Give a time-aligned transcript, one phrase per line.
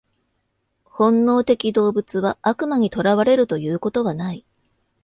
[0.83, 4.43] 本能的動物は悪魔に囚われるということはない。